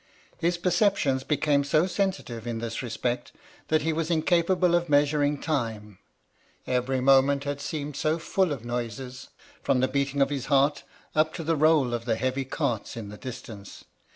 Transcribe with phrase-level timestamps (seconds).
[0.39, 3.33] His perceptions became so sensitive in this respect
[3.67, 5.99] that he was incapable of measuring time,
[6.65, 9.29] every moment had seemed so full of noises,
[9.61, 10.81] from the beating of his heart
[11.13, 13.83] up to the roll of the heavy carts in the distance.